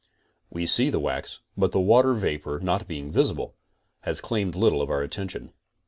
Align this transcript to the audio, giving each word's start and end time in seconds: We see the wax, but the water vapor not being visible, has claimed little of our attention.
We 0.49 0.65
see 0.65 0.89
the 0.89 0.99
wax, 0.99 1.41
but 1.55 1.73
the 1.73 1.79
water 1.79 2.15
vapor 2.15 2.59
not 2.59 2.87
being 2.87 3.11
visible, 3.11 3.53
has 3.99 4.19
claimed 4.19 4.55
little 4.55 4.81
of 4.81 4.89
our 4.89 5.03
attention. 5.03 5.53